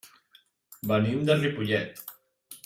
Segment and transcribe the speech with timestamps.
[0.91, 2.03] Venim de Ripollet.